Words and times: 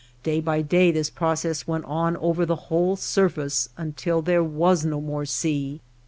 Day 0.23 0.39
by 0.41 0.63
day 0.63 0.89
this 0.89 1.11
process 1.11 1.67
went 1.67 1.85
on 1.85 2.17
over 2.17 2.43
the 2.43 2.55
whole 2.55 2.95
surface 2.95 3.69
until 3.77 4.23
there 4.23 4.43
was 4.43 4.83
no 4.83 4.99
more 4.99 5.27
sea. 5.27 5.79